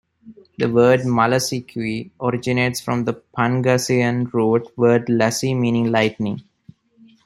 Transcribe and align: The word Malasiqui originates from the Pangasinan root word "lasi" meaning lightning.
The 0.57 0.67
word 0.67 1.01
Malasiqui 1.01 2.09
originates 2.19 2.81
from 2.81 3.05
the 3.05 3.21
Pangasinan 3.37 4.33
root 4.33 4.75
word 4.75 5.05
"lasi" 5.09 5.53
meaning 5.55 5.91
lightning. 5.91 6.41